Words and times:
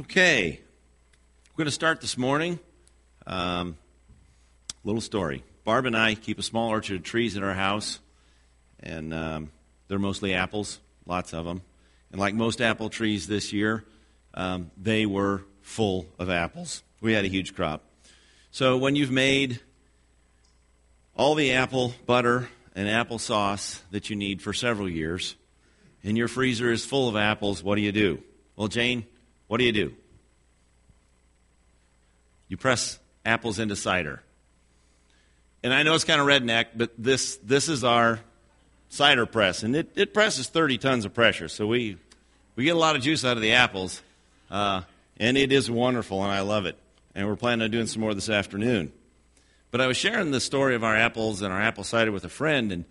Okay, 0.00 0.58
we're 1.50 1.56
going 1.58 1.66
to 1.66 1.70
start 1.70 2.00
this 2.00 2.16
morning. 2.16 2.58
Um, 3.26 3.76
little 4.84 5.02
story. 5.02 5.44
Barb 5.64 5.84
and 5.84 5.94
I 5.94 6.14
keep 6.14 6.38
a 6.38 6.42
small 6.42 6.70
orchard 6.70 6.96
of 6.96 7.02
trees 7.02 7.36
in 7.36 7.42
our 7.42 7.52
house, 7.52 7.98
and 8.80 9.12
um, 9.12 9.52
they're 9.88 9.98
mostly 9.98 10.32
apples, 10.32 10.80
lots 11.04 11.34
of 11.34 11.44
them. 11.44 11.60
And 12.10 12.18
like 12.18 12.32
most 12.32 12.62
apple 12.62 12.88
trees 12.88 13.26
this 13.26 13.52
year, 13.52 13.84
um, 14.32 14.70
they 14.78 15.04
were 15.04 15.44
full 15.60 16.06
of 16.18 16.30
apples. 16.30 16.82
We 17.02 17.12
had 17.12 17.26
a 17.26 17.28
huge 17.28 17.54
crop. 17.54 17.82
So 18.50 18.78
when 18.78 18.96
you've 18.96 19.10
made 19.10 19.60
all 21.14 21.34
the 21.34 21.52
apple 21.52 21.92
butter 22.06 22.48
and 22.74 22.88
apple 22.88 23.18
sauce 23.18 23.82
that 23.90 24.08
you 24.08 24.16
need 24.16 24.40
for 24.40 24.54
several 24.54 24.88
years, 24.88 25.36
and 26.02 26.16
your 26.16 26.28
freezer 26.28 26.72
is 26.72 26.82
full 26.82 27.10
of 27.10 27.16
apples, 27.16 27.62
what 27.62 27.74
do 27.74 27.82
you 27.82 27.92
do? 27.92 28.22
Well, 28.56 28.68
Jane, 28.68 29.04
what 29.52 29.58
do 29.58 29.64
you 29.64 29.72
do? 29.72 29.92
You 32.48 32.56
press 32.56 32.98
apples 33.26 33.58
into 33.58 33.76
cider. 33.76 34.22
And 35.62 35.74
I 35.74 35.82
know 35.82 35.94
it's 35.94 36.04
kind 36.04 36.22
of 36.22 36.26
redneck, 36.26 36.68
but 36.74 36.92
this, 36.96 37.36
this 37.36 37.68
is 37.68 37.84
our 37.84 38.20
cider 38.88 39.26
press. 39.26 39.62
And 39.62 39.76
it, 39.76 39.90
it 39.94 40.14
presses 40.14 40.48
30 40.48 40.78
tons 40.78 41.04
of 41.04 41.12
pressure. 41.12 41.48
So 41.48 41.66
we, 41.66 41.98
we 42.56 42.64
get 42.64 42.74
a 42.74 42.78
lot 42.78 42.96
of 42.96 43.02
juice 43.02 43.26
out 43.26 43.36
of 43.36 43.42
the 43.42 43.52
apples. 43.52 44.00
Uh, 44.50 44.84
and 45.18 45.36
it 45.36 45.52
is 45.52 45.70
wonderful, 45.70 46.22
and 46.22 46.32
I 46.32 46.40
love 46.40 46.64
it. 46.64 46.78
And 47.14 47.28
we're 47.28 47.36
planning 47.36 47.64
on 47.64 47.70
doing 47.70 47.86
some 47.88 48.00
more 48.00 48.14
this 48.14 48.30
afternoon. 48.30 48.90
But 49.70 49.82
I 49.82 49.86
was 49.86 49.98
sharing 49.98 50.30
the 50.30 50.40
story 50.40 50.76
of 50.76 50.82
our 50.82 50.96
apples 50.96 51.42
and 51.42 51.52
our 51.52 51.60
apple 51.60 51.84
cider 51.84 52.10
with 52.10 52.24
a 52.24 52.30
friend, 52.30 52.72
and, 52.72 52.86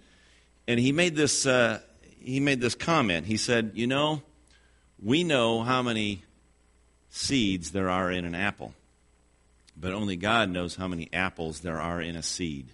and 0.68 0.80
he, 0.80 0.91
made 0.91 1.16
this, 1.16 1.48
uh, 1.48 1.80
he 2.20 2.40
made 2.40 2.62
this 2.62 2.76
comment. 2.76 3.26
He 3.26 3.38
said, 3.38 3.71
You 3.73 3.88
know, 3.88 4.21
we 5.02 5.23
know 5.23 5.63
how 5.63 5.82
many 5.82 6.21
seeds 7.11 7.71
there 7.71 7.89
are 7.89 8.11
in 8.11 8.25
an 8.25 8.33
apple. 8.33 8.73
But 9.79 9.93
only 9.93 10.15
God 10.15 10.49
knows 10.49 10.76
how 10.76 10.87
many 10.87 11.09
apples 11.13 11.59
there 11.59 11.79
are 11.79 12.01
in 12.01 12.15
a 12.15 12.23
seed. 12.23 12.68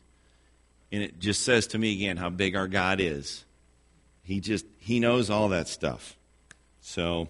And 0.91 1.03
it 1.03 1.19
just 1.19 1.44
says 1.44 1.67
to 1.67 1.77
me 1.77 1.94
again 1.94 2.16
how 2.16 2.29
big 2.29 2.55
our 2.55 2.69
God 2.69 3.02
is. 3.02 3.44
He 4.23 4.39
just 4.39 4.66
he 4.79 4.99
knows 5.02 5.29
all 5.29 5.49
that 5.49 5.67
stuff. 5.67 6.16
So 6.79 7.27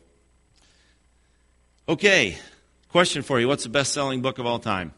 Okay, 1.89 2.37
question 2.89 3.21
for 3.21 3.39
you. 3.39 3.47
What's 3.47 3.63
the 3.63 3.69
best-selling 3.69 4.21
book 4.21 4.39
of 4.39 4.45
all 4.45 4.59
time? 4.59 4.93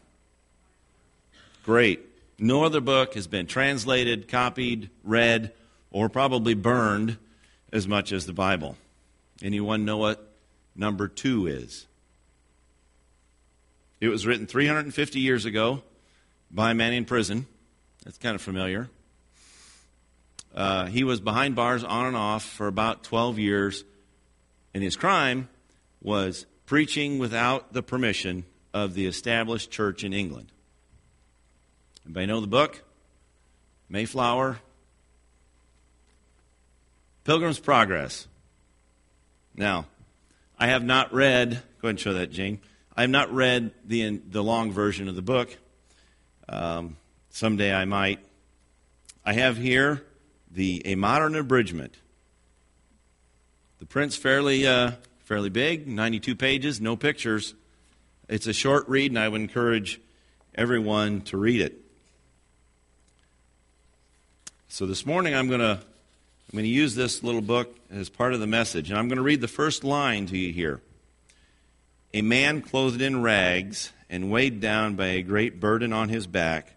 Great. 1.64 2.00
No 2.36 2.64
other 2.64 2.80
book 2.80 3.14
has 3.14 3.28
been 3.28 3.46
translated, 3.46 4.26
copied, 4.26 4.90
read, 5.04 5.52
or 5.92 6.08
probably 6.08 6.54
burned 6.54 7.16
as 7.72 7.86
much 7.86 8.10
as 8.10 8.26
the 8.26 8.32
Bible. 8.32 8.76
Anyone 9.40 9.84
know 9.84 9.98
what 9.98 10.32
number 10.74 11.06
2 11.06 11.46
is? 11.46 11.86
It 14.00 14.08
was 14.08 14.26
written 14.26 14.46
350 14.46 15.20
years 15.20 15.44
ago 15.44 15.82
by 16.50 16.70
a 16.70 16.74
man 16.74 16.94
in 16.94 17.04
prison. 17.04 17.46
That's 18.04 18.16
kind 18.16 18.34
of 18.34 18.40
familiar. 18.40 18.88
Uh, 20.54 20.86
he 20.86 21.04
was 21.04 21.20
behind 21.20 21.54
bars 21.54 21.84
on 21.84 22.06
and 22.06 22.16
off 22.16 22.44
for 22.44 22.66
about 22.66 23.04
12 23.04 23.38
years, 23.38 23.84
and 24.74 24.82
his 24.82 24.96
crime 24.96 25.48
was 26.02 26.46
preaching 26.64 27.18
without 27.18 27.72
the 27.72 27.82
permission 27.82 28.44
of 28.72 28.94
the 28.94 29.06
established 29.06 29.70
church 29.70 30.02
in 30.02 30.12
England. 30.12 30.50
Anybody 32.06 32.26
know 32.26 32.40
the 32.40 32.46
book? 32.46 32.82
Mayflower. 33.88 34.58
Pilgrim's 37.24 37.60
Progress. 37.60 38.26
Now, 39.54 39.86
I 40.58 40.68
have 40.68 40.82
not 40.82 41.12
read, 41.12 41.50
go 41.50 41.88
ahead 41.88 41.90
and 41.90 42.00
show 42.00 42.14
that, 42.14 42.32
Jane. 42.32 42.60
I 42.96 43.02
have 43.02 43.10
not 43.10 43.32
read 43.32 43.72
the, 43.84 44.18
the 44.18 44.42
long 44.42 44.72
version 44.72 45.08
of 45.08 45.14
the 45.14 45.22
book. 45.22 45.56
Um, 46.48 46.96
someday 47.30 47.72
I 47.72 47.84
might. 47.84 48.18
I 49.24 49.34
have 49.34 49.56
here 49.56 50.04
the 50.50 50.82
a 50.84 50.94
modern 50.96 51.36
abridgment. 51.36 51.94
The 53.78 53.86
print's 53.86 54.16
fairly 54.16 54.66
uh, 54.66 54.92
fairly 55.24 55.50
big, 55.50 55.86
92 55.86 56.34
pages, 56.34 56.80
no 56.80 56.96
pictures. 56.96 57.54
It's 58.28 58.46
a 58.46 58.52
short 58.52 58.88
read, 58.88 59.12
and 59.12 59.18
I 59.18 59.28
would 59.28 59.40
encourage 59.40 60.00
everyone 60.54 61.20
to 61.22 61.36
read 61.36 61.60
it. 61.60 61.80
So 64.68 64.86
this 64.86 65.06
morning 65.06 65.34
I'm 65.34 65.48
going 65.48 65.60
to 65.60 65.80
I'm 65.82 66.56
going 66.56 66.64
to 66.64 66.68
use 66.68 66.96
this 66.96 67.22
little 67.22 67.40
book 67.40 67.76
as 67.92 68.08
part 68.08 68.34
of 68.34 68.40
the 68.40 68.46
message, 68.46 68.90
and 68.90 68.98
I'm 68.98 69.06
going 69.06 69.18
to 69.18 69.22
read 69.22 69.40
the 69.40 69.48
first 69.48 69.84
line 69.84 70.26
to 70.26 70.36
you 70.36 70.52
here. 70.52 70.80
A 72.12 72.22
man 72.22 72.60
clothed 72.60 73.00
in 73.00 73.22
rags 73.22 73.92
and 74.08 74.32
weighed 74.32 74.60
down 74.60 74.96
by 74.96 75.06
a 75.06 75.22
great 75.22 75.60
burden 75.60 75.92
on 75.92 76.08
his 76.08 76.26
back 76.26 76.74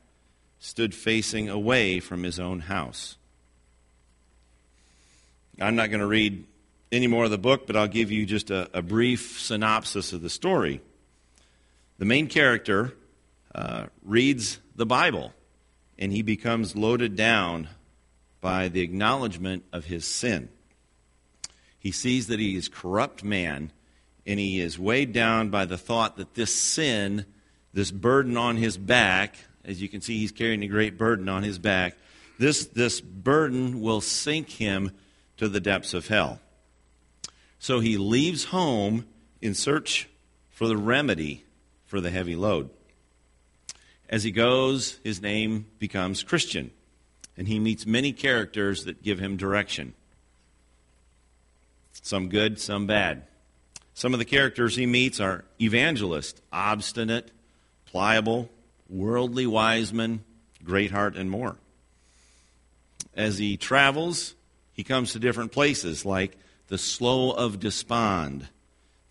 stood 0.60 0.94
facing 0.94 1.50
away 1.50 2.00
from 2.00 2.22
his 2.22 2.40
own 2.40 2.60
house. 2.60 3.18
I'm 5.60 5.76
not 5.76 5.90
going 5.90 6.02
to 6.02 6.08
read 6.08 6.46
any 6.92 7.08
more 7.08 7.26
of 7.26 7.32
the 7.32 7.40
book, 7.40 7.66
but 7.66 7.76
I'll 7.76 7.88
give 7.88 8.12
you 8.12 8.28
just 8.28 8.52
a, 8.52 8.70
a 8.78 8.84
brief 8.84 9.40
synopsis 9.40 10.14
of 10.14 10.22
the 10.22 10.30
story. 10.30 10.82
The 11.98 12.06
main 12.06 12.28
character 12.28 12.94
uh, 13.56 13.88
reads 14.04 14.60
the 14.76 14.86
Bible, 14.86 15.34
and 15.98 16.12
he 16.12 16.22
becomes 16.22 16.76
loaded 16.76 17.16
down 17.16 17.70
by 18.40 18.68
the 18.68 18.82
acknowledgement 18.82 19.64
of 19.74 19.86
his 19.86 20.06
sin. 20.06 20.50
He 21.80 21.92
sees 21.92 22.28
that 22.28 22.40
he 22.40 22.56
is 22.56 22.70
corrupt 22.70 23.24
man 23.24 23.72
and 24.26 24.40
he 24.40 24.60
is 24.60 24.80
weighed 24.80 25.14
down 25.14 25.50
by 25.50 25.66
the 25.66 25.78
thought 25.78 26.18
that 26.18 26.34
this 26.34 26.54
sin, 26.54 27.26
this 27.74 27.92
burden 27.92 28.38
on 28.38 28.58
his 28.58 28.78
back, 28.78 29.36
as 29.66 29.82
you 29.82 29.90
can 29.90 30.02
see, 30.02 30.18
he's 30.18 30.32
carrying 30.32 30.64
a 30.64 30.68
great 30.68 30.98
burden 30.98 31.30
on 31.30 31.44
his 31.44 31.60
back. 31.60 31.96
This, 32.40 32.66
this 32.68 33.02
burden 33.02 33.82
will 33.82 34.02
sink 34.02 34.50
him 34.50 34.92
to 35.38 35.48
the 35.48 35.60
depths 35.60 35.94
of 35.94 36.08
hell. 36.08 36.40
So 37.60 37.80
he 37.80 37.98
leaves 37.98 38.46
home 38.46 39.06
in 39.42 39.54
search 39.54 40.10
for 40.52 40.68
the 40.68 40.78
remedy 40.78 41.46
for 41.86 42.02
the 42.02 42.12
heavy 42.12 42.36
load. 42.36 42.70
As 44.10 44.24
he 44.24 44.32
goes, 44.32 45.00
his 45.04 45.22
name 45.22 45.66
becomes 45.80 46.24
Christian, 46.24 46.72
and 47.38 47.48
he 47.48 47.60
meets 47.60 47.86
many 47.86 48.14
characters 48.14 48.86
that 48.86 49.02
give 49.02 49.20
him 49.20 49.38
direction. 49.38 49.94
Some 52.02 52.30
good, 52.30 52.60
some 52.60 52.86
bad. 52.86 53.24
Some 53.94 54.14
of 54.14 54.20
the 54.20 54.26
characters 54.26 54.76
he 54.76 54.86
meets 54.86 55.20
are 55.20 55.46
evangelist, 55.62 56.42
obstinate, 56.52 57.32
pliable, 57.86 58.50
worldly 58.90 59.46
wise 59.46 59.92
wiseman, 59.92 60.24
great 60.64 60.92
heart, 60.92 61.16
and 61.16 61.30
more. 61.30 61.58
As 63.16 63.38
he 63.38 63.58
travels, 63.58 64.34
he 64.74 64.84
comes 64.84 65.14
to 65.14 65.20
different 65.20 65.52
places 65.52 66.06
like 66.06 66.38
the 66.68 66.78
Slough 66.78 67.38
of 67.38 67.60
Despond, 67.60 68.48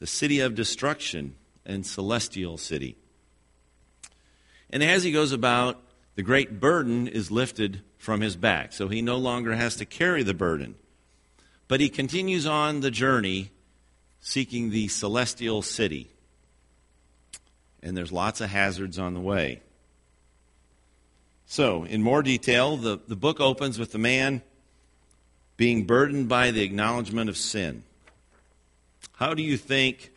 the 0.00 0.06
city 0.06 0.40
of 0.40 0.56
destruction, 0.56 1.36
and 1.64 1.86
celestial 1.86 2.58
city. 2.58 2.96
And 4.70 4.82
as 4.82 5.04
he 5.04 5.12
goes 5.12 5.30
about, 5.30 5.80
the 6.16 6.22
great 6.22 6.58
burden 6.58 7.06
is 7.06 7.30
lifted 7.30 7.82
from 7.98 8.20
his 8.20 8.34
back, 8.34 8.72
so 8.72 8.88
he 8.88 9.00
no 9.00 9.16
longer 9.16 9.54
has 9.54 9.76
to 9.76 9.84
carry 9.84 10.24
the 10.24 10.34
burden. 10.34 10.74
But 11.68 11.80
he 11.80 11.88
continues 11.88 12.46
on 12.46 12.80
the 12.80 12.90
journey 12.90 13.51
seeking 14.22 14.70
the 14.70 14.88
celestial 14.88 15.60
city. 15.60 16.08
And 17.82 17.96
there's 17.96 18.12
lots 18.12 18.40
of 18.40 18.48
hazards 18.48 18.98
on 18.98 19.12
the 19.12 19.20
way. 19.20 19.60
So, 21.44 21.84
in 21.84 22.02
more 22.02 22.22
detail, 22.22 22.78
the, 22.78 22.98
the 23.06 23.16
book 23.16 23.40
opens 23.40 23.78
with 23.78 23.92
the 23.92 23.98
man 23.98 24.40
being 25.58 25.84
burdened 25.84 26.28
by 26.28 26.52
the 26.52 26.62
acknowledgement 26.62 27.28
of 27.28 27.36
sin. 27.36 27.82
How 29.14 29.34
do 29.34 29.42
you 29.42 29.58
think 29.58 30.12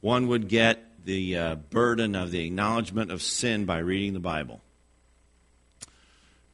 one 0.00 0.26
would 0.28 0.48
get 0.48 1.04
the 1.04 1.36
uh, 1.36 1.54
burden 1.54 2.16
of 2.16 2.30
the 2.30 2.44
acknowledgement 2.44 3.12
of 3.12 3.22
sin 3.22 3.64
by 3.66 3.78
reading 3.78 4.14
the 4.14 4.18
Bible? 4.18 4.60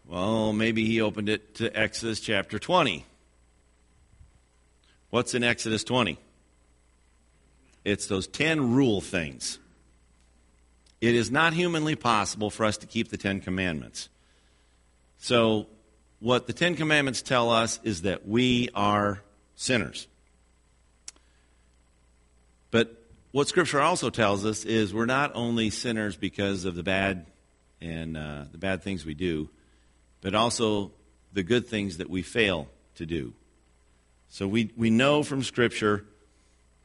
Well, 0.05 0.53
maybe 0.53 0.85
he 0.85 1.01
opened 1.01 1.29
it 1.29 1.55
to 1.57 1.71
Exodus 1.79 2.19
chapter 2.19 2.59
20. 2.59 3.07
What's 5.11 5.35
in 5.35 5.45
Exodus 5.45 5.85
20? 5.85 6.19
It's 7.89 8.07
those 8.07 8.27
10 8.27 8.75
rule 8.75 9.01
things. 9.01 9.59
It 11.01 11.15
is 11.15 11.31
not 11.31 11.55
humanly 11.55 11.97
possible 11.97 12.51
for 12.51 12.67
us 12.67 12.77
to 12.79 12.87
keep 12.87 13.09
the 13.09 13.17
10 13.17 13.41
commandments. 13.41 14.09
So, 15.19 15.69
what 16.21 16.47
the 16.47 16.53
Ten 16.53 16.75
Commandments 16.75 17.23
tell 17.23 17.51
us 17.51 17.79
is 17.85 18.03
that 18.03 18.27
we 18.27 18.69
are 18.75 19.23
sinners. 19.55 20.09
But 22.71 22.93
what 23.31 23.49
Scripture 23.49 23.81
also 23.81 24.11
tells 24.11 24.45
us 24.45 24.65
is 24.65 24.93
we're 24.93 25.07
not 25.07 25.33
only 25.35 25.71
sinners 25.71 26.17
because 26.17 26.65
of 26.65 26.75
the 26.75 26.83
bad 26.83 27.27
and 27.81 28.17
uh, 28.17 28.45
the 28.51 28.59
bad 28.59 28.83
things 28.83 29.07
we 29.07 29.15
do, 29.15 29.49
but 30.21 30.35
also 30.35 30.91
the 31.33 31.45
good 31.45 31.69
things 31.69 31.99
that 31.99 32.11
we 32.11 32.23
fail 32.23 32.69
to 32.97 33.07
do. 33.07 33.33
So 34.29 34.49
we, 34.49 34.73
we 34.77 34.91
know 34.91 35.23
from 35.23 35.43
Scripture 35.45 36.05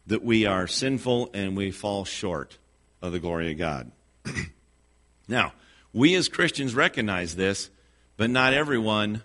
that 0.08 0.24
we 0.24 0.46
are 0.46 0.68
sinful 0.68 1.30
and 1.34 1.56
we 1.56 1.72
fall 1.72 2.06
short 2.06 2.58
of 3.02 3.12
the 3.12 3.20
glory 3.20 3.52
of 3.52 3.58
God. 3.58 3.92
now, 5.28 5.54
we 5.94 6.16
as 6.16 6.28
Christians 6.28 6.76
recognize 6.76 7.36
this, 7.36 7.70
but 8.18 8.30
not 8.30 8.54
everyone 8.54 9.24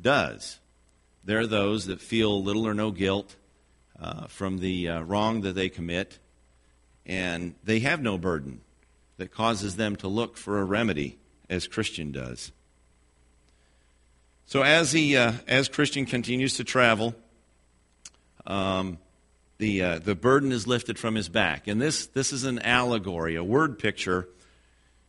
does. 0.00 0.60
There 1.24 1.40
are 1.40 1.46
those 1.46 1.86
that 1.86 2.00
feel 2.00 2.42
little 2.42 2.66
or 2.66 2.74
no 2.74 2.90
guilt 2.90 3.36
uh, 3.98 4.26
from 4.26 4.58
the 4.58 4.88
uh, 4.88 5.00
wrong 5.00 5.40
that 5.42 5.54
they 5.54 5.68
commit, 5.68 6.18
and 7.06 7.54
they 7.64 7.80
have 7.80 8.02
no 8.02 8.18
burden 8.18 8.60
that 9.16 9.30
causes 9.30 9.76
them 9.76 9.96
to 9.96 10.08
look 10.08 10.36
for 10.36 10.60
a 10.60 10.64
remedy 10.64 11.18
as 11.48 11.66
Christian 11.66 12.12
does. 12.12 12.52
So 14.46 14.62
as 14.62 14.92
he, 14.92 15.16
uh, 15.16 15.32
as 15.48 15.68
Christian 15.68 16.04
continues 16.04 16.56
to 16.56 16.64
travel, 16.64 17.14
um, 18.46 18.98
the 19.58 19.82
uh, 19.82 19.98
the 19.98 20.14
burden 20.14 20.52
is 20.52 20.66
lifted 20.66 20.98
from 20.98 21.14
his 21.14 21.28
back, 21.28 21.68
and 21.68 21.80
this 21.80 22.06
this 22.06 22.32
is 22.32 22.44
an 22.44 22.58
allegory, 22.60 23.36
a 23.36 23.44
word 23.44 23.78
picture, 23.78 24.28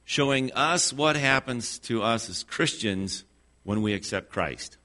showing 0.04 0.52
us 0.54 0.94
what 0.94 1.16
happens 1.16 1.80
to 1.80 2.04
us 2.04 2.30
as 2.30 2.44
Christians 2.44 3.24
when 3.64 3.82
we 3.82 3.94
accept 3.94 4.30
Christ. 4.30 4.78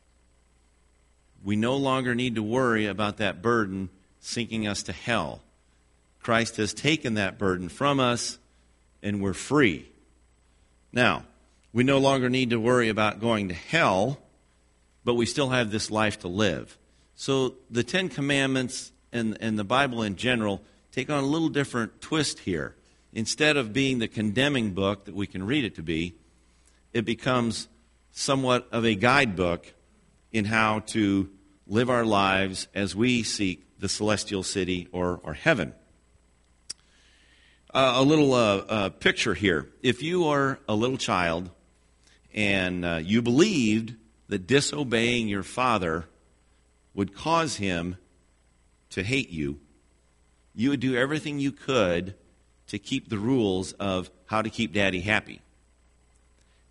We 1.45 1.57
no 1.57 1.77
longer 1.77 2.15
need 2.15 2.35
to 2.35 2.43
worry 2.43 2.87
about 2.87 3.19
that 3.19 3.43
burden 3.43 3.91
sinking 4.21 4.67
us 4.67 4.83
to 4.85 4.93
hell. 4.93 5.43
Christ 6.21 6.57
has 6.57 6.75
taken 6.75 7.15
that 7.15 7.39
burden 7.39 7.69
from 7.69 7.99
us, 7.99 8.39
and 9.03 9.23
we're 9.23 9.33
free. 9.33 9.87
Now, 10.93 11.25
we 11.73 11.85
no 11.85 11.99
longer 11.99 12.29
need 12.29 12.51
to 12.51 12.61
worry 12.61 12.89
about 12.89 13.21
going 13.21 13.49
to 13.49 13.55
hell, 13.55 14.19
but 15.05 15.15
we 15.15 15.25
still 15.25 15.51
have 15.51 15.71
this 15.71 15.91
life 15.91 16.21
to 16.21 16.29
live. 16.29 16.77
So 17.15 17.55
the 17.71 17.85
Ten 17.85 18.09
Commandments 18.09 18.93
and, 19.12 19.37
and 19.41 19.59
the 19.59 19.65
Bible 19.65 20.03
in 20.03 20.17
general 20.17 20.62
take 20.93 21.11
on 21.11 21.23
a 21.23 21.27
little 21.27 21.49
different 21.49 22.01
twist 22.01 22.41
here. 22.41 22.75
Instead 23.12 23.57
of 23.57 23.73
being 23.73 23.99
the 23.99 24.09
condemning 24.09 24.73
book 24.73 25.05
that 25.07 25.15
we 25.15 25.27
can 25.27 25.45
read 25.45 25.65
it 25.65 25.75
to 25.75 25.83
be, 25.83 26.15
it 26.93 27.05
becomes 27.05 27.69
somewhat 28.12 28.69
of 28.73 28.85
a 28.85 28.95
guidebook 28.95 29.73
in 30.33 30.45
how 30.45 30.81
to 30.81 31.29
live 31.67 31.91
our 31.91 32.05
lives 32.05 32.69
as 32.75 32.95
we 32.95 33.23
seek 33.23 33.65
the 33.79 33.89
celestial 33.89 34.43
city 34.43 34.89
or, 34.93 35.21
or 35.23 35.35
heaven. 35.35 35.73
Uh, 37.73 37.95
a 37.97 38.03
little 38.03 38.35
uh, 38.35 38.57
uh, 38.57 38.89
picture 38.91 39.35
here. 39.35 39.69
If 39.83 40.03
you 40.03 40.27
are 40.27 40.59
a 40.69 40.75
little 40.75 40.97
child 40.97 41.51
and 42.35 42.85
uh, 42.85 43.01
you 43.03 43.23
believed 43.23 43.95
that 44.29 44.47
disobeying 44.47 45.29
your 45.29 45.43
father 45.43 46.07
would 46.95 47.15
cause 47.15 47.57
him 47.57 47.97
to 48.90 49.02
hate 49.02 49.31
you, 49.31 49.60
you 50.54 50.70
would 50.70 50.81
do 50.81 50.96
everything 50.96 51.38
you 51.38 51.52
could 51.52 52.14
to 52.69 52.78
keep 52.78 53.08
the 53.08 53.19
rules 53.19 53.72
of 53.72 54.10
how 54.26 54.42
to 54.42 54.50
keep 54.50 54.72
daddy 54.72 55.00
happy. 55.00 55.40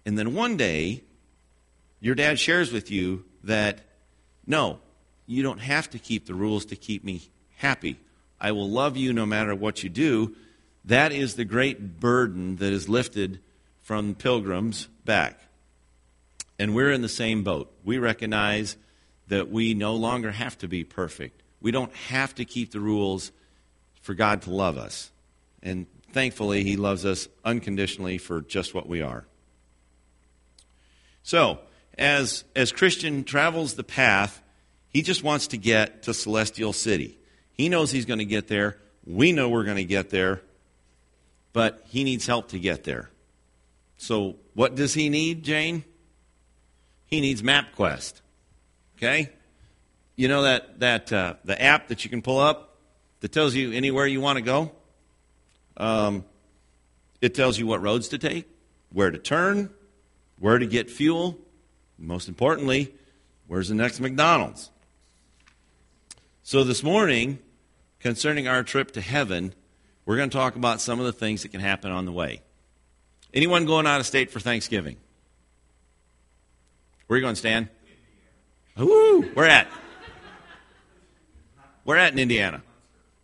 And 0.05 0.17
then 0.17 0.33
one 0.33 0.57
day, 0.57 1.03
your 1.99 2.15
dad 2.15 2.39
shares 2.39 2.71
with 2.71 2.89
you 2.89 3.25
that, 3.43 3.81
no, 4.47 4.79
you 5.27 5.43
don't 5.43 5.59
have 5.59 5.89
to 5.91 5.99
keep 5.99 6.25
the 6.25 6.33
rules 6.33 6.65
to 6.65 6.75
keep 6.75 7.03
me 7.03 7.21
happy. 7.57 7.99
I 8.39 8.51
will 8.51 8.69
love 8.69 8.95
you 8.95 9.11
no 9.13 9.25
matter 9.25 9.53
what 9.53 9.83
you 9.83 9.89
do. 9.89 10.35
That 10.85 11.11
is 11.11 11.35
the 11.35 11.45
great 11.45 11.99
burden 11.99 12.55
that 12.57 12.71
is 12.71 12.87
lifted 12.87 13.39
from 13.81 14.15
pilgrims 14.15 14.87
back. 15.03 15.39
And 16.57 16.73
we're 16.73 16.91
in 16.91 17.01
the 17.01 17.09
same 17.09 17.43
boat. 17.43 17.71
We 17.83 17.97
recognize 17.97 18.77
that 19.27 19.49
we 19.49 19.73
no 19.73 19.95
longer 19.95 20.31
have 20.31 20.57
to 20.59 20.67
be 20.67 20.83
perfect. 20.83 21.43
We 21.61 21.71
don't 21.71 21.93
have 21.93 22.35
to 22.35 22.45
keep 22.45 22.71
the 22.71 22.79
rules 22.79 23.31
for 24.01 24.13
God 24.13 24.43
to 24.43 24.51
love 24.51 24.77
us. 24.77 25.11
And 25.61 25.87
thankfully, 26.11 26.63
He 26.63 26.77
loves 26.77 27.05
us 27.05 27.27
unconditionally 27.43 28.17
for 28.17 28.41
just 28.41 28.73
what 28.73 28.87
we 28.87 29.01
are. 29.01 29.25
So, 31.23 31.59
as, 31.97 32.45
as 32.55 32.71
Christian 32.71 33.23
travels 33.23 33.73
the 33.73 33.83
path, 33.83 34.41
he 34.89 35.01
just 35.01 35.23
wants 35.23 35.47
to 35.47 35.57
get 35.57 36.03
to 36.03 36.13
Celestial 36.13 36.73
City. 36.73 37.19
He 37.53 37.69
knows 37.69 37.91
he's 37.91 38.05
going 38.05 38.19
to 38.19 38.25
get 38.25 38.47
there. 38.47 38.77
We 39.05 39.31
know 39.31 39.49
we're 39.49 39.65
going 39.65 39.77
to 39.77 39.83
get 39.83 40.09
there. 40.09 40.41
But 41.51 41.83
he 41.87 42.03
needs 42.03 42.25
help 42.25 42.49
to 42.49 42.59
get 42.59 42.83
there. 42.83 43.09
So, 43.97 44.37
what 44.53 44.75
does 44.75 44.93
he 44.93 45.09
need, 45.09 45.43
Jane? 45.43 45.83
He 47.05 47.21
needs 47.21 47.41
MapQuest. 47.41 48.21
Okay? 48.97 49.31
You 50.19 50.27
know 50.27 50.41
that, 50.41 50.81
that 50.81 51.13
uh, 51.13 51.35
the 51.45 51.61
app 51.61 51.87
that 51.87 52.03
you 52.03 52.09
can 52.09 52.21
pull 52.21 52.39
up 52.39 52.75
that 53.21 53.31
tells 53.31 53.55
you 53.55 53.71
anywhere 53.71 54.05
you 54.05 54.19
want 54.19 54.35
to 54.35 54.41
go? 54.41 54.73
Um, 55.77 56.25
it 57.21 57.33
tells 57.33 57.57
you 57.57 57.65
what 57.65 57.81
roads 57.81 58.09
to 58.09 58.17
take, 58.17 58.45
where 58.91 59.11
to 59.11 59.17
turn, 59.17 59.69
where 60.37 60.59
to 60.59 60.65
get 60.65 60.91
fuel, 60.91 61.37
most 61.97 62.27
importantly, 62.27 62.93
where's 63.47 63.69
the 63.69 63.75
next 63.75 64.01
McDonald's? 64.01 64.71
So 66.43 66.65
this 66.65 66.83
morning, 66.83 67.39
concerning 68.01 68.45
our 68.45 68.61
trip 68.61 68.91
to 68.91 69.01
heaven, 69.01 69.53
we're 70.05 70.17
going 70.17 70.29
to 70.29 70.37
talk 70.37 70.57
about 70.57 70.81
some 70.81 70.99
of 70.99 71.05
the 71.05 71.13
things 71.13 71.43
that 71.43 71.53
can 71.53 71.61
happen 71.61 71.93
on 71.93 72.03
the 72.03 72.11
way. 72.11 72.41
Anyone 73.33 73.65
going 73.65 73.87
out 73.87 74.01
of 74.01 74.05
state 74.05 74.31
for 74.31 74.41
Thanksgiving? 74.41 74.97
Where 77.07 77.15
are 77.15 77.19
you 77.19 77.23
going, 77.25 77.35
Stan? 77.35 77.69
Woo! 78.75 79.21
Where 79.21 79.47
at? 79.47 79.69
Where 81.89 81.97
at 81.97 82.13
in 82.13 82.19
Indiana? 82.19 82.61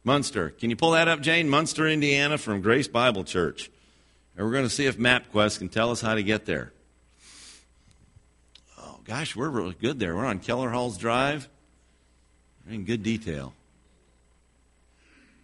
Munster. 0.03 0.49
Can 0.49 0.71
you 0.71 0.75
pull 0.75 0.89
that 0.93 1.07
up, 1.07 1.21
Jane? 1.21 1.47
Munster, 1.49 1.87
Indiana, 1.87 2.39
from 2.39 2.61
Grace 2.61 2.87
Bible 2.87 3.23
Church. 3.23 3.69
And 4.35 4.43
we're 4.43 4.53
going 4.53 4.63
to 4.63 4.71
see 4.71 4.87
if 4.87 4.97
MapQuest 4.97 5.59
can 5.59 5.69
tell 5.69 5.91
us 5.91 6.01
how 6.01 6.15
to 6.15 6.23
get 6.23 6.47
there. 6.47 6.73
Oh, 8.79 8.97
gosh, 9.03 9.35
we're 9.35 9.49
really 9.49 9.75
good 9.79 9.99
there. 9.99 10.15
We're 10.15 10.25
on 10.25 10.39
Keller 10.39 10.71
Halls 10.71 10.97
Drive. 10.97 11.47
We're 12.65 12.73
in 12.73 12.85
good 12.85 13.03
detail. 13.03 13.53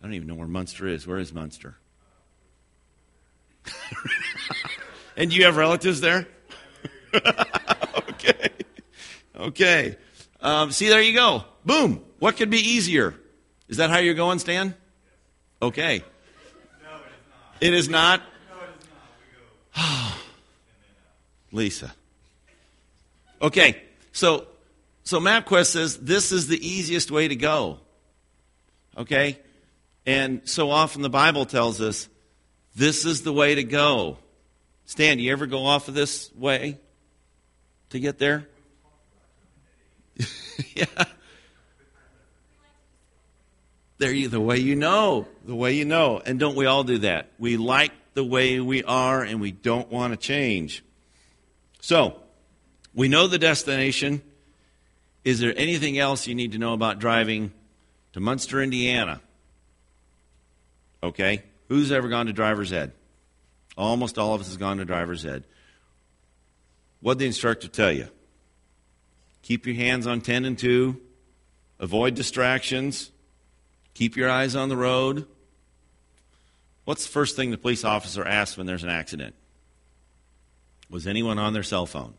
I 0.02 0.08
don't 0.08 0.16
even 0.16 0.28
know 0.28 0.34
where 0.34 0.48
Munster 0.48 0.88
is. 0.88 1.06
Where 1.06 1.20
is 1.20 1.32
Munster? 1.32 1.76
and 5.16 5.30
do 5.30 5.36
you 5.36 5.46
have 5.46 5.58
relatives 5.58 6.02
there? 6.02 6.28
okay. 7.14 8.50
Okay. 9.40 9.96
Um, 10.42 10.72
see, 10.72 10.90
there 10.90 11.04
you 11.04 11.14
go. 11.14 11.44
Boom. 11.66 12.04
What 12.20 12.38
could 12.38 12.50
be 12.50 12.60
easier? 12.60 13.16
Is 13.68 13.78
that 13.78 13.90
how 13.90 14.00
you're 14.00 14.14
going, 14.14 14.40
Stan? 14.40 14.76
Okay. 15.62 16.04
No, 16.84 16.90
it 17.60 17.74
is 17.74 17.88
not. 17.90 18.22
It 18.22 18.24
is 18.24 18.30
not? 18.30 18.50
No, 18.50 18.64
it 18.64 18.70
is 18.80 18.88
not. 18.90 20.16
We 20.16 20.16
go. 21.52 21.56
Lisa. 21.58 21.94
Okay. 23.42 23.82
So, 24.12 24.48
so 25.04 25.20
MapQuest 25.20 25.68
says 25.68 25.98
this 25.98 26.32
is 26.32 26.48
the 26.48 26.68
easiest 26.68 27.12
way 27.12 27.28
to 27.28 27.36
go. 27.36 27.80
Okay? 28.98 29.40
And 30.06 30.42
so 30.46 30.72
often 30.72 31.02
the 31.02 31.10
Bible 31.10 31.46
tells 31.46 31.80
us 31.80 32.10
this 32.76 33.06
is 33.06 33.22
the 33.22 33.34
way 33.34 33.56
to 33.56 33.64
go. 33.64 34.18
Stan, 34.86 35.18
do 35.18 35.24
you 35.24 35.32
ever 35.32 35.46
go 35.46 35.66
off 35.66 35.88
of 35.88 35.94
this 35.94 36.34
way 36.36 36.80
to 37.92 38.00
get 38.00 38.18
there? 38.18 38.48
yeah. 40.76 40.86
There 44.02 44.12
you 44.12 44.30
the 44.30 44.42
way 44.42 44.58
you 44.58 44.76
know. 44.76 45.28
The 45.46 45.54
way 45.54 45.74
you 45.74 45.86
know. 45.86 46.20
And 46.26 46.40
don't 46.40 46.56
we 46.56 46.66
all 46.66 46.84
do 46.84 46.98
that? 46.98 47.28
We 47.38 47.56
like 47.56 47.92
the 48.16 48.24
way 48.24 48.60
we 48.60 48.84
are 48.84 49.22
and 49.22 49.40
we 49.40 49.52
don't 49.52 49.92
want 49.92 50.12
to 50.12 50.18
change. 50.18 50.84
So, 51.82 52.20
we 52.96 53.08
know 53.10 53.28
the 53.28 53.38
destination. 53.38 54.24
Is 55.24 55.40
there 55.40 55.54
anything 55.56 56.00
else 56.00 56.26
you 56.26 56.34
need 56.34 56.54
to 56.54 56.58
know 56.58 56.74
about 56.74 56.98
driving 56.98 57.52
to 58.14 58.20
Munster, 58.20 58.60
Indiana? 58.64 59.22
Okay. 61.04 61.44
Who's 61.68 61.92
ever 61.92 62.10
gone 62.10 62.26
to 62.26 62.34
driver's 62.34 62.74
ed? 62.74 62.94
Almost 63.78 64.18
all 64.18 64.34
of 64.34 64.42
us 64.42 64.48
has 64.48 64.58
gone 64.58 64.78
to 64.78 64.86
driver's 64.86 65.28
ed. 65.28 65.44
What 67.02 67.20
did 67.20 67.20
the 67.20 67.28
instructor 67.28 67.68
tell 67.68 67.92
you? 67.92 68.08
Keep 69.44 69.68
your 69.68 69.76
hands 69.76 70.08
on 70.08 70.22
10 70.22 70.46
and 70.46 70.58
2. 70.58 71.00
Avoid 71.80 72.16
distractions. 72.16 73.12
Keep 73.94 74.16
your 74.16 74.30
eyes 74.30 74.56
on 74.56 74.70
the 74.70 74.78
road. 74.78 75.26
What's 76.86 77.06
the 77.06 77.12
first 77.12 77.36
thing 77.36 77.52
the 77.52 77.58
police 77.58 77.84
officer 77.84 78.26
asks 78.26 78.58
when 78.58 78.66
there's 78.68 78.84
an 78.84 78.90
accident? 78.90 79.36
Was 80.90 81.08
anyone 81.08 81.40
on 81.40 81.54
their 81.54 81.64
cell 81.64 81.86
phone? 81.86 82.14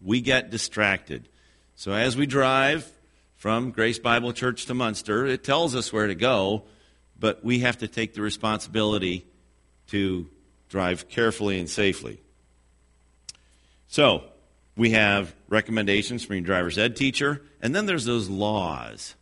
We 0.00 0.20
get 0.20 0.50
distracted. 0.50 1.28
So 1.76 1.92
as 1.92 2.16
we 2.16 2.26
drive 2.26 2.90
from 3.36 3.70
Grace 3.70 3.98
Bible 3.98 4.32
Church 4.32 4.66
to 4.66 4.74
Munster, 4.74 5.26
it 5.26 5.44
tells 5.44 5.74
us 5.74 5.92
where 5.92 6.06
to 6.06 6.14
go, 6.14 6.64
but 7.18 7.44
we 7.44 7.60
have 7.60 7.78
to 7.78 7.88
take 7.88 8.14
the 8.14 8.22
responsibility 8.22 9.26
to 9.88 10.28
drive 10.68 11.08
carefully 11.08 11.58
and 11.58 11.68
safely. 11.68 12.20
So, 13.88 14.24
we 14.76 14.90
have 14.90 15.34
recommendations 15.48 16.24
from 16.24 16.36
your 16.36 16.44
driver's 16.44 16.78
ed 16.78 16.96
teacher, 16.96 17.42
and 17.60 17.74
then 17.74 17.86
there's 17.86 18.06
those 18.06 18.28
laws 18.28 19.14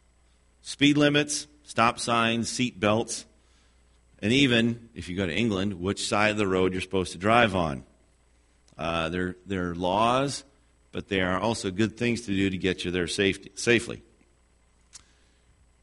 speed 0.63 0.97
limits, 0.97 1.47
stop 1.71 2.01
signs, 2.01 2.49
seat 2.49 2.81
belts, 2.81 3.25
and 4.21 4.33
even, 4.33 4.89
if 4.93 5.09
you 5.09 5.17
go 5.17 5.25
to 5.25 5.33
England, 5.33 5.75
which 5.75 6.05
side 6.05 6.33
of 6.33 6.37
the 6.37 6.47
road 6.49 6.73
you're 6.73 6.81
supposed 6.81 7.13
to 7.13 7.19
drive 7.19 7.55
on. 7.55 7.85
Uh, 8.77 9.09
there, 9.09 9.37
there 9.47 9.71
are 9.71 9.75
laws, 9.77 10.43
but 10.91 11.07
they 11.07 11.21
are 11.21 11.39
also 11.39 11.71
good 11.71 11.97
things 11.97 12.23
to 12.23 12.33
do 12.33 12.51
to 12.51 12.59
get 12.59 12.85
you 12.85 12.91
there 12.91 13.07
safety, 13.07 13.53
safely. 13.55 14.03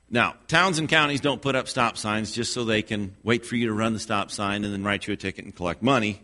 Now, 0.09 0.35
towns 0.49 0.77
and 0.77 0.89
counties 0.89 1.21
don't 1.21 1.41
put 1.41 1.55
up 1.55 1.69
stop 1.69 1.95
signs 1.95 2.33
just 2.33 2.51
so 2.51 2.65
they 2.65 2.81
can 2.81 3.15
wait 3.23 3.45
for 3.45 3.55
you 3.55 3.67
to 3.67 3.73
run 3.73 3.93
the 3.93 3.99
stop 3.99 4.29
sign 4.29 4.65
and 4.65 4.73
then 4.73 4.83
write 4.83 5.07
you 5.07 5.13
a 5.13 5.17
ticket 5.17 5.45
and 5.45 5.55
collect 5.55 5.81
money. 5.81 6.21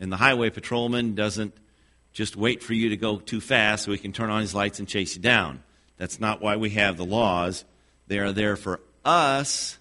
And 0.00 0.10
the 0.10 0.16
highway 0.16 0.50
patrolman 0.50 1.14
doesn't 1.14 1.54
just 2.12 2.34
wait 2.34 2.64
for 2.64 2.74
you 2.74 2.88
to 2.88 2.96
go 2.96 3.18
too 3.18 3.40
fast 3.40 3.84
so 3.84 3.92
he 3.92 3.98
can 3.98 4.12
turn 4.12 4.28
on 4.28 4.40
his 4.40 4.56
lights 4.56 4.80
and 4.80 4.88
chase 4.88 5.14
you 5.14 5.22
down. 5.22 5.62
That's 5.98 6.18
not 6.18 6.42
why 6.42 6.56
we 6.56 6.70
have 6.70 6.96
the 6.96 7.04
laws. 7.04 7.64
They 8.12 8.18
are 8.18 8.32
there 8.32 8.56
for 8.56 8.78
us 9.06 9.78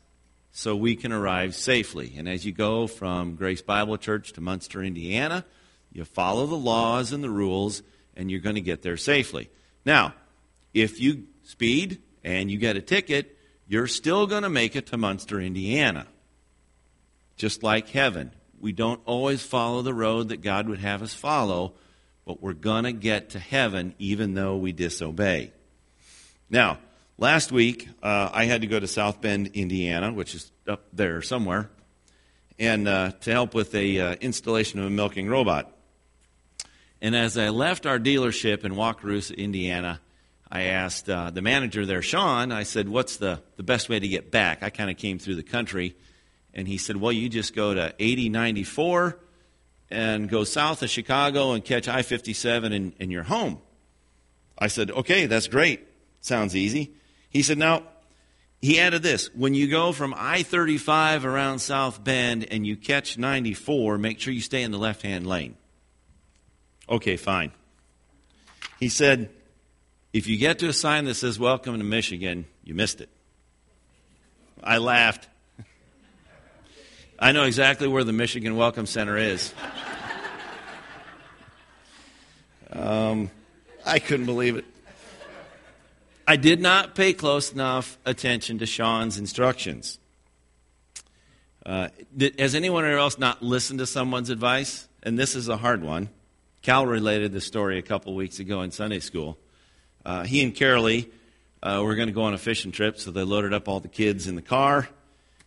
so 0.53 0.73
we 0.73 0.95
can 0.95 1.11
arrive 1.11 1.53
safely. 1.53 2.13
And 2.15 2.29
as 2.29 2.45
you 2.45 2.53
go 2.53 2.87
from 2.87 3.35
Grace 3.35 3.61
Bible 3.61 3.97
Church 3.97 4.31
to 4.31 4.39
Munster, 4.39 4.81
Indiana, 4.81 5.43
you 5.91 6.05
follow 6.05 6.45
the 6.45 6.55
laws 6.55 7.11
and 7.11 7.21
the 7.21 7.29
rules, 7.29 7.83
and 8.15 8.31
you're 8.31 8.39
going 8.39 8.55
to 8.55 8.61
get 8.61 8.83
there 8.83 8.95
safely. 8.95 9.49
Now, 9.83 10.13
if 10.73 11.01
you 11.01 11.27
speed 11.43 12.01
and 12.23 12.49
you 12.49 12.57
get 12.57 12.77
a 12.77 12.81
ticket, 12.81 13.37
you're 13.67 13.85
still 13.85 14.25
going 14.27 14.43
to 14.43 14.49
make 14.49 14.77
it 14.77 14.85
to 14.87 14.97
Munster, 14.97 15.41
Indiana. 15.41 16.07
Just 17.35 17.63
like 17.63 17.89
heaven. 17.89 18.31
We 18.61 18.71
don't 18.71 19.01
always 19.05 19.43
follow 19.43 19.81
the 19.81 19.93
road 19.93 20.29
that 20.29 20.39
God 20.39 20.69
would 20.69 20.79
have 20.79 21.01
us 21.01 21.13
follow, 21.13 21.73
but 22.25 22.41
we're 22.41 22.53
going 22.53 22.85
to 22.85 22.93
get 22.93 23.31
to 23.31 23.39
heaven 23.39 23.93
even 23.99 24.35
though 24.35 24.55
we 24.55 24.71
disobey. 24.71 25.51
Now, 26.49 26.77
last 27.17 27.51
week 27.51 27.89
uh, 28.01 28.29
I 28.33 28.45
had 28.45 28.61
to 28.61 28.67
go 28.67 28.79
to 28.79 28.87
South 28.87 29.21
Bend, 29.21 29.51
Indiana, 29.53 30.11
which 30.11 30.35
is 30.35 30.51
up 30.67 30.85
there 30.93 31.21
somewhere, 31.21 31.69
and 32.59 32.87
uh, 32.87 33.11
to 33.21 33.31
help 33.31 33.53
with 33.53 33.73
a 33.75 33.99
uh, 33.99 34.15
installation 34.15 34.79
of 34.79 34.85
a 34.85 34.89
milking 34.89 35.27
robot. 35.27 35.75
And 37.01 37.15
as 37.15 37.37
I 37.37 37.49
left 37.49 37.85
our 37.85 37.99
dealership 37.99 38.63
in 38.63 38.73
Wakarusa, 38.73 39.35
Indiana, 39.35 39.99
I 40.51 40.63
asked 40.63 41.09
uh, 41.09 41.31
the 41.31 41.41
manager 41.41 41.85
there, 41.85 42.01
Sean, 42.01 42.51
I 42.51 42.63
said, 42.63 42.89
what's 42.89 43.17
the, 43.17 43.41
the 43.55 43.63
best 43.63 43.89
way 43.89 43.99
to 43.99 44.07
get 44.07 44.31
back? 44.31 44.61
I 44.61 44.69
kind 44.69 44.91
of 44.91 44.97
came 44.97 45.17
through 45.17 45.35
the 45.35 45.43
country. 45.43 45.95
And 46.53 46.67
he 46.67 46.77
said, 46.77 46.97
well, 46.97 47.13
you 47.13 47.29
just 47.29 47.55
go 47.55 47.73
to 47.73 47.95
8094 47.97 49.17
and 49.89 50.29
go 50.29 50.43
south 50.43 50.83
of 50.83 50.89
Chicago 50.89 51.53
and 51.53 51.63
catch 51.63 51.87
I 51.87 52.01
57 52.01 52.73
and, 52.73 52.93
and 52.99 53.11
you're 53.11 53.23
home. 53.23 53.59
I 54.57 54.67
said, 54.67 54.91
okay, 54.91 55.25
that's 55.25 55.47
great. 55.47 55.87
Sounds 56.19 56.55
easy. 56.55 56.93
He 57.31 57.41
said, 57.41 57.57
now, 57.57 57.83
he 58.61 58.79
added 58.79 59.01
this 59.01 59.33
when 59.33 59.55
you 59.55 59.67
go 59.69 59.91
from 59.91 60.13
I 60.15 60.43
35 60.43 61.25
around 61.25 61.59
South 61.59 62.03
Bend 62.03 62.45
and 62.51 62.67
you 62.67 62.77
catch 62.77 63.17
94, 63.17 63.97
make 63.97 64.19
sure 64.19 64.31
you 64.31 64.41
stay 64.41 64.61
in 64.61 64.71
the 64.71 64.77
left 64.77 65.01
hand 65.01 65.25
lane. 65.25 65.55
Okay, 66.87 67.17
fine. 67.17 67.51
He 68.79 68.89
said, 68.89 69.29
if 70.13 70.27
you 70.27 70.37
get 70.37 70.59
to 70.59 70.67
a 70.67 70.73
sign 70.73 71.05
that 71.05 71.15
says, 71.15 71.39
Welcome 71.39 71.77
to 71.77 71.83
Michigan, 71.83 72.45
you 72.63 72.75
missed 72.75 73.01
it. 73.01 73.09
I 74.63 74.77
laughed. 74.77 75.27
I 77.17 77.31
know 77.31 77.43
exactly 77.43 77.87
where 77.87 78.03
the 78.03 78.13
Michigan 78.13 78.55
Welcome 78.55 78.85
Center 78.85 79.17
is. 79.17 79.53
Um, 82.73 83.29
I 83.85 83.99
couldn't 83.99 84.25
believe 84.25 84.55
it. 84.55 84.63
I 86.31 86.37
did 86.37 86.61
not 86.61 86.95
pay 86.95 87.11
close 87.11 87.51
enough 87.51 87.97
attention 88.05 88.59
to 88.59 88.65
Sean's 88.65 89.17
instructions. 89.17 89.99
Uh, 91.65 91.89
has 92.39 92.55
anyone 92.55 92.85
else 92.85 93.19
not 93.19 93.43
listened 93.43 93.79
to 93.79 93.85
someone's 93.85 94.29
advice? 94.29 94.87
And 95.03 95.19
this 95.19 95.35
is 95.35 95.49
a 95.49 95.57
hard 95.57 95.83
one. 95.83 96.07
Cal 96.61 96.85
related 96.85 97.33
the 97.33 97.41
story 97.41 97.79
a 97.79 97.81
couple 97.81 98.15
weeks 98.15 98.39
ago 98.39 98.61
in 98.61 98.71
Sunday 98.71 99.01
school. 99.01 99.37
Uh, 100.05 100.23
he 100.23 100.41
and 100.41 100.55
Carolee 100.55 101.11
uh, 101.61 101.81
were 101.83 101.95
going 101.95 102.07
to 102.07 102.13
go 102.13 102.21
on 102.21 102.33
a 102.33 102.37
fishing 102.37 102.71
trip, 102.71 102.97
so 102.97 103.11
they 103.11 103.23
loaded 103.23 103.53
up 103.53 103.67
all 103.67 103.81
the 103.81 103.89
kids 103.89 104.25
in 104.25 104.35
the 104.35 104.41
car. 104.41 104.87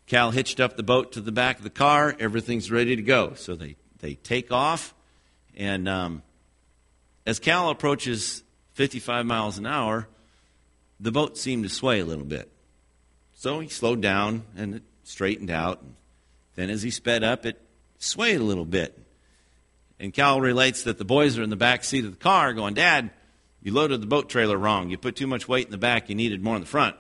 Cal 0.07 0.33
hitched 0.33 0.61
up 0.61 0.77
the 0.77 0.83
boat 0.83 1.13
to 1.13 1.23
the 1.23 1.33
back 1.33 1.57
of 1.57 1.65
the 1.65 1.71
car. 1.71 2.15
Everything's 2.21 2.71
ready 2.71 2.95
to 2.95 3.03
go. 3.03 3.33
So 3.37 3.57
they, 3.57 3.77
they 4.01 4.17
take 4.17 4.53
off. 4.53 4.93
And 5.57 5.89
um, 5.89 6.23
as 7.25 7.39
Cal 7.39 7.71
approaches 7.71 8.45
55 8.75 9.25
miles 9.25 9.57
an 9.57 9.65
hour, 9.65 10.09
the 11.05 11.13
boat 11.13 11.37
seemed 11.37 11.65
to 11.65 11.69
sway 11.69 12.01
a 12.01 12.05
little 12.05 12.25
bit. 12.25 12.51
So 13.35 13.61
he 13.61 13.69
slowed 13.69 14.01
down 14.01 14.45
and 14.57 14.77
it 14.77 14.83
straightened 15.03 15.51
out. 15.51 15.83
And 15.83 15.95
Then 16.57 16.71
as 16.71 16.83
he 16.83 16.91
sped 16.91 17.23
up, 17.23 17.45
it 17.45 17.61
swayed 17.99 18.41
a 18.41 18.45
little 18.45 18.65
bit. 18.65 18.99
And 20.01 20.15
Cal 20.15 20.41
relates 20.41 20.85
that 20.85 20.97
the 20.97 21.05
boys 21.05 21.37
are 21.37 21.43
in 21.43 21.51
the 21.51 21.57
back 21.57 21.85
seat 21.85 22.07
of 22.07 22.13
the 22.13 22.17
car 22.17 22.55
going, 22.55 22.73
Dad, 22.73 23.11
you 23.63 23.73
loaded 23.73 24.01
the 24.01 24.07
boat 24.07 24.31
trailer 24.31 24.57
wrong. 24.57 24.89
You 24.89 24.97
put 24.97 25.15
too 25.15 25.27
much 25.27 25.47
weight 25.47 25.67
in 25.67 25.73
the 25.73 25.79
back. 25.79 26.09
You 26.09 26.15
needed 26.15 26.43
more 26.43 26.55
in 26.55 26.63
the 26.63 26.67
front. 26.67 26.97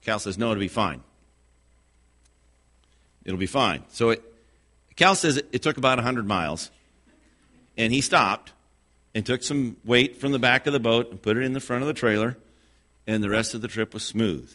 Cal 0.00 0.18
says, 0.18 0.38
No, 0.38 0.50
it'll 0.50 0.60
be 0.60 0.68
fine. 0.68 1.02
It'll 3.26 3.38
be 3.38 3.46
fine. 3.46 3.84
So 3.88 4.10
it, 4.10 4.22
Cal 4.96 5.14
says 5.14 5.36
it, 5.36 5.46
it 5.52 5.62
took 5.62 5.76
about 5.76 5.98
100 5.98 6.26
miles. 6.26 6.70
And 7.76 7.92
he 7.92 8.00
stopped 8.00 8.52
and 9.14 9.26
took 9.26 9.42
some 9.42 9.76
weight 9.84 10.16
from 10.16 10.32
the 10.32 10.38
back 10.38 10.66
of 10.66 10.72
the 10.72 10.80
boat 10.80 11.10
and 11.10 11.20
put 11.20 11.36
it 11.36 11.42
in 11.42 11.52
the 11.52 11.60
front 11.60 11.82
of 11.82 11.86
the 11.86 11.94
trailer. 11.94 12.38
And 13.06 13.22
the 13.22 13.30
rest 13.30 13.54
of 13.54 13.60
the 13.60 13.68
trip 13.68 13.94
was 13.94 14.02
smooth. 14.02 14.54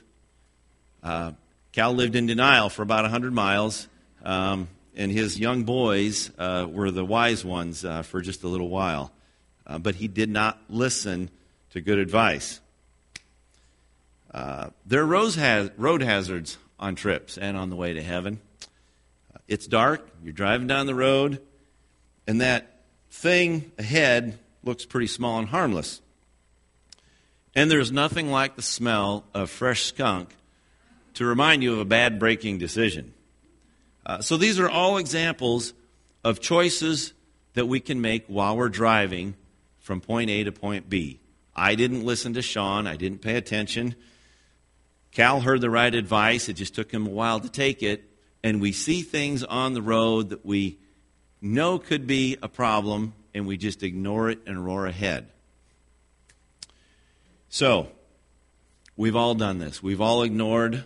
Uh, 1.03 1.33
Cal 1.71 1.93
lived 1.93 2.15
in 2.15 2.25
denial 2.25 2.69
for 2.69 2.83
about 2.83 3.03
100 3.03 3.33
miles. 3.33 3.87
Um, 4.23 4.69
and 4.95 5.11
his 5.11 5.39
young 5.39 5.63
boys 5.63 6.31
uh, 6.37 6.67
were 6.69 6.89
the 6.89 7.03
wise 7.03 7.43
ones 7.43 7.83
uh, 7.83 8.01
for 8.01 8.21
just 8.21 8.43
a 8.43 8.47
little 8.47 8.69
while. 8.69 9.11
Uh, 9.67 9.77
but 9.77 9.95
he 9.95 10.07
did 10.07 10.29
not 10.29 10.59
listen 10.69 11.29
to 11.71 11.81
good 11.81 11.97
advice. 11.97 12.61
Uh, 14.33 14.69
there 14.85 15.01
are 15.01 15.69
road, 15.77 16.01
hazards 16.01 16.57
on 16.79 16.95
trips 16.95 17.37
and 17.37 17.57
on 17.57 17.69
the 17.69 17.75
way 17.75 17.93
to 17.93 18.01
heaven. 18.01 18.39
Uh, 19.33 19.39
it's 19.47 19.67
dark, 19.67 20.07
you're 20.23 20.33
driving 20.33 20.67
down 20.67 20.85
the 20.87 20.95
road, 20.95 21.41
and 22.27 22.41
that 22.41 22.83
thing 23.09 23.71
ahead 23.77 24.37
looks 24.63 24.85
pretty 24.85 25.07
small 25.07 25.39
and 25.39 25.47
harmless. 25.47 26.01
And 27.55 27.71
there's 27.71 27.91
nothing 27.91 28.29
like 28.29 28.55
the 28.55 28.61
smell 28.61 29.23
of 29.33 29.49
fresh 29.49 29.83
skunk 29.83 30.35
to 31.13 31.25
remind 31.25 31.63
you 31.63 31.73
of 31.73 31.79
a 31.79 31.85
bad 31.85 32.19
breaking 32.19 32.57
decision. 32.57 33.13
Uh, 34.05 34.21
so 34.21 34.37
these 34.37 34.59
are 34.59 34.69
all 34.69 34.97
examples 34.97 35.73
of 36.23 36.41
choices 36.41 37.13
that 37.53 37.67
we 37.67 37.79
can 37.79 38.01
make 38.01 38.25
while 38.27 38.57
we're 38.57 38.69
driving 38.69 39.35
from 39.79 40.01
point 40.01 40.29
A 40.29 40.43
to 40.43 40.51
point 40.51 40.89
B. 40.89 41.19
I 41.55 41.75
didn't 41.75 42.03
listen 42.03 42.33
to 42.33 42.41
Sean, 42.41 42.85
I 42.85 42.97
didn't 42.97 43.21
pay 43.21 43.37
attention. 43.37 43.95
Cal 45.11 45.39
heard 45.39 45.61
the 45.61 45.69
right 45.69 45.95
advice, 45.95 46.49
it 46.49 46.53
just 46.53 46.75
took 46.75 46.91
him 46.91 47.07
a 47.07 47.11
while 47.11 47.39
to 47.39 47.49
take 47.49 47.81
it. 47.81 48.03
And 48.43 48.59
we 48.59 48.73
see 48.73 49.01
things 49.01 49.43
on 49.43 49.73
the 49.73 49.81
road 49.81 50.29
that 50.29 50.45
we 50.45 50.77
know 51.41 51.79
could 51.79 52.05
be 52.05 52.37
a 52.43 52.49
problem, 52.49 53.13
and 53.33 53.47
we 53.47 53.55
just 53.55 53.81
ignore 53.81 54.29
it 54.29 54.39
and 54.45 54.63
roar 54.65 54.85
ahead. 54.85 55.29
So, 57.55 57.87
we've 58.97 59.15
all 59.15 59.33
done 59.33 59.59
this. 59.59 59.81
We've 59.81 60.01
all 60.01 60.23
ignored 60.23 60.83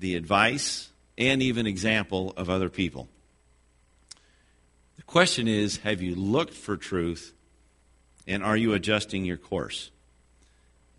the 0.00 0.16
advice 0.16 0.90
and 1.16 1.40
even 1.40 1.64
example 1.64 2.34
of 2.36 2.50
other 2.50 2.68
people. 2.68 3.08
The 4.96 5.04
question 5.04 5.46
is 5.46 5.76
have 5.76 6.02
you 6.02 6.16
looked 6.16 6.54
for 6.54 6.76
truth 6.76 7.32
and 8.26 8.42
are 8.42 8.56
you 8.56 8.72
adjusting 8.72 9.24
your 9.24 9.36
course? 9.36 9.92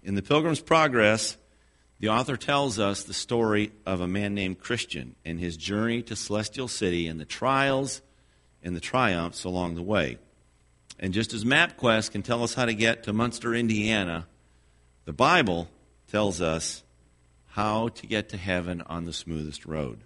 In 0.03 0.15
the 0.15 0.21
Pilgrim's 0.21 0.61
Progress, 0.61 1.35
the 1.99 2.07
author 2.07 2.37
tells 2.37 2.79
us 2.79 3.03
the 3.03 3.13
story 3.13 3.73
of 3.85 3.99
a 3.99 4.07
man 4.07 4.33
named 4.33 4.59
Christian 4.59 5.17
and 5.25 5.37
his 5.37 5.57
journey 5.57 6.01
to 6.03 6.15
Celestial 6.15 6.69
City 6.69 7.09
and 7.09 7.19
the 7.19 7.25
trials 7.25 8.01
and 8.63 8.73
the 8.73 8.79
triumphs 8.79 9.43
along 9.43 9.75
the 9.75 9.83
way. 9.83 10.17
And 10.97 11.13
just 11.13 11.33
as 11.33 11.43
MapQuest 11.43 12.11
can 12.11 12.23
tell 12.23 12.41
us 12.41 12.53
how 12.53 12.63
to 12.63 12.73
get 12.73 13.03
to 13.03 13.11
Munster, 13.11 13.53
Indiana, 13.53 14.27
the 15.05 15.13
Bible 15.13 15.67
tells 16.11 16.41
us 16.41 16.83
how 17.49 17.89
to 17.89 18.07
get 18.07 18.29
to 18.29 18.37
heaven 18.37 18.81
on 18.81 19.05
the 19.05 19.13
smoothest 19.13 19.65
road. 19.65 19.99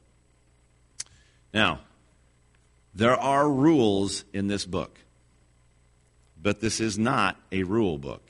Now, 1.53 1.79
there 2.93 3.15
are 3.15 3.49
rules 3.49 4.25
in 4.33 4.47
this 4.47 4.65
book, 4.65 4.99
but 6.41 6.61
this 6.61 6.79
is 6.79 6.97
not 6.97 7.37
a 7.51 7.63
rule 7.63 7.97
book. 7.97 8.23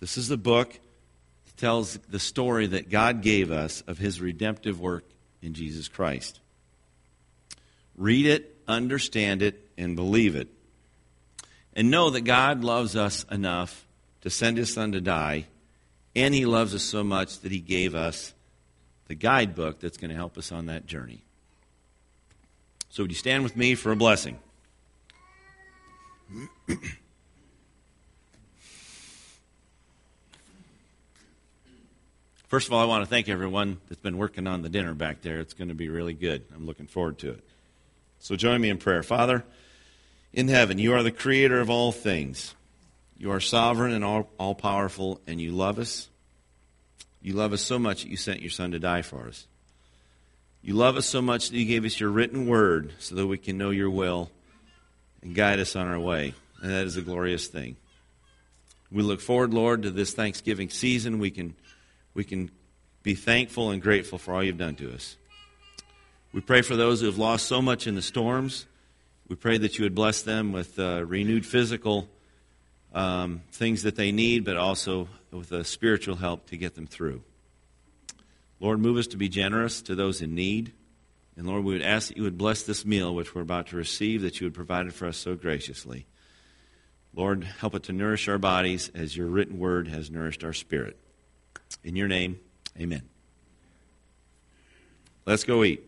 This 0.00 0.18
is 0.18 0.30
a 0.30 0.36
book 0.36 0.72
that 0.72 1.56
tells 1.56 1.94
the 2.08 2.18
story 2.18 2.66
that 2.66 2.90
God 2.90 3.22
gave 3.22 3.50
us 3.50 3.82
of 3.82 3.98
his 3.98 4.20
redemptive 4.20 4.80
work 4.80 5.04
in 5.40 5.54
Jesus 5.54 5.88
Christ. 5.88 6.40
Read 7.96 8.26
it, 8.26 8.56
understand 8.68 9.40
it, 9.40 9.68
and 9.78 9.96
believe 9.96 10.36
it. 10.36 10.48
And 11.74 11.90
know 11.90 12.10
that 12.10 12.22
God 12.22 12.64
loves 12.64 12.96
us 12.96 13.24
enough 13.30 13.86
to 14.22 14.30
send 14.30 14.58
his 14.58 14.72
son 14.72 14.92
to 14.92 15.00
die 15.00 15.46
and 16.16 16.34
he 16.34 16.46
loves 16.46 16.74
us 16.74 16.82
so 16.82 17.04
much 17.04 17.38
that 17.40 17.52
he 17.52 17.60
gave 17.60 17.94
us 17.94 18.32
the 19.06 19.14
guidebook 19.14 19.78
that's 19.78 19.98
going 19.98 20.08
to 20.08 20.16
help 20.16 20.36
us 20.38 20.50
on 20.50 20.66
that 20.66 20.86
journey. 20.86 21.22
So, 22.88 23.04
would 23.04 23.12
you 23.12 23.16
stand 23.16 23.44
with 23.44 23.56
me 23.56 23.74
for 23.74 23.92
a 23.92 23.96
blessing? 23.96 24.38
First 32.48 32.68
of 32.68 32.72
all, 32.72 32.80
I 32.80 32.86
want 32.86 33.04
to 33.04 33.10
thank 33.10 33.28
everyone 33.28 33.78
that's 33.88 34.00
been 34.00 34.16
working 34.16 34.46
on 34.46 34.62
the 34.62 34.68
dinner 34.70 34.94
back 34.94 35.20
there. 35.20 35.40
It's 35.40 35.52
going 35.52 35.68
to 35.68 35.74
be 35.74 35.88
really 35.90 36.14
good. 36.14 36.44
I'm 36.54 36.64
looking 36.64 36.86
forward 36.86 37.18
to 37.18 37.32
it. 37.32 37.44
So 38.20 38.36
join 38.36 38.60
me 38.60 38.70
in 38.70 38.78
prayer. 38.78 39.02
Father, 39.02 39.44
in 40.32 40.48
heaven, 40.48 40.78
you 40.78 40.94
are 40.94 41.02
the 41.02 41.10
creator 41.10 41.60
of 41.60 41.68
all 41.68 41.92
things. 41.92 42.54
You 43.18 43.32
are 43.32 43.40
sovereign 43.40 43.92
and 43.92 44.04
all, 44.04 44.28
all 44.38 44.54
powerful, 44.54 45.20
and 45.26 45.40
you 45.40 45.52
love 45.52 45.78
us. 45.78 46.08
You 47.22 47.32
love 47.32 47.52
us 47.52 47.62
so 47.62 47.78
much 47.78 48.02
that 48.02 48.10
you 48.10 48.16
sent 48.16 48.40
your 48.40 48.50
Son 48.50 48.72
to 48.72 48.78
die 48.78 49.02
for 49.02 49.26
us. 49.26 49.46
You 50.62 50.74
love 50.74 50.96
us 50.96 51.06
so 51.06 51.22
much 51.22 51.50
that 51.50 51.56
you 51.56 51.64
gave 51.64 51.84
us 51.84 51.98
your 51.98 52.10
written 52.10 52.46
word 52.46 52.92
so 52.98 53.14
that 53.14 53.26
we 53.26 53.38
can 53.38 53.56
know 53.56 53.70
your 53.70 53.90
will 53.90 54.30
and 55.22 55.34
guide 55.34 55.60
us 55.60 55.76
on 55.76 55.86
our 55.86 55.98
way. 55.98 56.34
And 56.60 56.70
that 56.70 56.86
is 56.86 56.96
a 56.96 57.02
glorious 57.02 57.46
thing. 57.46 57.76
We 58.90 59.02
look 59.02 59.20
forward, 59.20 59.54
Lord, 59.54 59.82
to 59.82 59.90
this 59.90 60.12
Thanksgiving 60.12 60.70
season. 60.70 61.18
We 61.18 61.30
can 61.30 61.54
we 62.14 62.24
can 62.24 62.50
be 63.02 63.14
thankful 63.14 63.70
and 63.70 63.82
grateful 63.82 64.18
for 64.18 64.34
all 64.34 64.42
you've 64.42 64.58
done 64.58 64.74
to 64.76 64.92
us. 64.92 65.16
We 66.32 66.40
pray 66.40 66.62
for 66.62 66.76
those 66.76 67.00
who 67.00 67.06
have 67.06 67.18
lost 67.18 67.46
so 67.46 67.60
much 67.60 67.86
in 67.86 67.94
the 67.94 68.02
storms. 68.02 68.66
We 69.28 69.36
pray 69.36 69.58
that 69.58 69.78
you 69.78 69.84
would 69.84 69.94
bless 69.94 70.22
them 70.22 70.52
with 70.52 70.78
uh, 70.78 71.04
renewed 71.04 71.44
physical 71.44 72.08
um, 72.96 73.42
things 73.52 73.82
that 73.82 73.94
they 73.94 74.10
need, 74.10 74.44
but 74.44 74.56
also 74.56 75.06
with 75.30 75.52
a 75.52 75.64
spiritual 75.64 76.16
help 76.16 76.46
to 76.46 76.56
get 76.56 76.74
them 76.74 76.86
through. 76.86 77.22
Lord, 78.58 78.80
move 78.80 78.96
us 78.96 79.06
to 79.08 79.18
be 79.18 79.28
generous 79.28 79.82
to 79.82 79.94
those 79.94 80.22
in 80.22 80.34
need. 80.34 80.72
And 81.36 81.46
Lord, 81.46 81.62
we 81.62 81.74
would 81.74 81.82
ask 81.82 82.08
that 82.08 82.16
you 82.16 82.22
would 82.22 82.38
bless 82.38 82.62
this 82.62 82.86
meal 82.86 83.14
which 83.14 83.34
we're 83.34 83.42
about 83.42 83.66
to 83.68 83.76
receive, 83.76 84.22
that 84.22 84.40
you 84.40 84.46
would 84.46 84.54
provide 84.54 84.86
it 84.86 84.94
for 84.94 85.06
us 85.06 85.18
so 85.18 85.34
graciously. 85.34 86.06
Lord, 87.14 87.44
help 87.44 87.74
it 87.74 87.82
to 87.84 87.92
nourish 87.92 88.28
our 88.28 88.38
bodies 88.38 88.90
as 88.94 89.14
your 89.14 89.26
written 89.26 89.58
word 89.58 89.88
has 89.88 90.10
nourished 90.10 90.42
our 90.42 90.54
spirit. 90.54 90.96
In 91.84 91.96
your 91.96 92.08
name, 92.08 92.40
amen. 92.80 93.02
Let's 95.26 95.44
go 95.44 95.64
eat. 95.64 95.84